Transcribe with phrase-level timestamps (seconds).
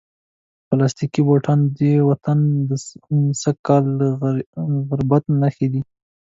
[0.67, 2.71] پلاستیکي بوټان د دې وطن د
[3.41, 4.01] سږکال د
[4.89, 5.81] غربت نښې دي.